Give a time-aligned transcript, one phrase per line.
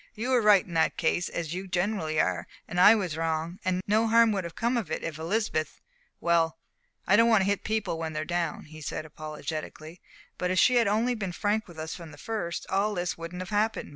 [0.15, 3.83] "You were right in that case, as you generally are, and I was wrong; and
[3.85, 5.79] no harm would have come of it if Elizabeth
[6.19, 6.57] well,
[7.05, 10.01] I don't want to hit people when they're down," he said, apologetically
[10.39, 13.43] "but if she had only been frank with us from the first, all this wouldn't
[13.43, 13.89] have happened.